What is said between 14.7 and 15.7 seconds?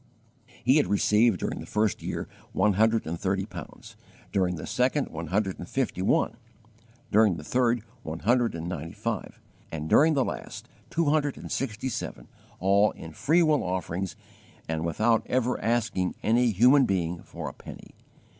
without ever